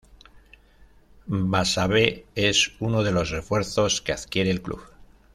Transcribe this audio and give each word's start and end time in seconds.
Basabe 1.27 2.25
es 2.33 2.71
uno 2.79 3.03
de 3.03 3.11
los 3.11 3.29
refuerzos 3.29 4.01
que 4.01 4.13
adquiere 4.13 4.49
el 4.49 4.63
club. 4.63 4.81